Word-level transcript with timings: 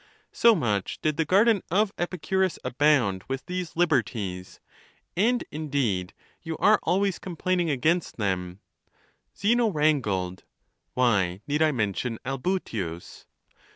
So 0.31 0.55
much 0.55 0.97
did 1.03 1.17
the 1.17 1.25
garden 1.25 1.61
of 1.69 1.93
Epicurus' 1.95 2.57
abound 2.63 3.23
with 3.27 3.45
these 3.45 3.75
liberties, 3.75 4.59
and, 5.15 5.43
indeed, 5.51 6.15
you 6.41 6.57
are 6.57 6.79
always 6.81 7.19
complaining 7.19 7.69
against 7.69 8.17
them. 8.17 8.61
Zeno 9.37 9.67
wrangled. 9.69 10.43
Why 10.95 11.41
need 11.45 11.61
I 11.61 11.71
mention 11.71 12.17
Albutius? 12.25 13.27